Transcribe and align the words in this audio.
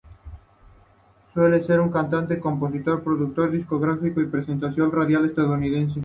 Sure!, 1.31 1.57
es 1.57 1.69
un 1.69 1.91
cantante, 1.91 2.39
compositor, 2.39 3.03
productor 3.03 3.51
discográfico 3.51 4.19
y 4.19 4.25
presentador 4.25 4.97
radial 4.97 5.25
estadounidense. 5.25 5.99